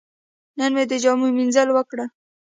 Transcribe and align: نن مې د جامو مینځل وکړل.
نن 0.57 0.71
مې 0.75 0.83
د 0.91 0.93
جامو 1.03 1.27
مینځل 1.37 1.69
وکړل. 1.73 2.09